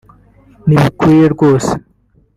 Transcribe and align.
Ntibikwiriye 0.67 1.27
rwose 1.35 1.71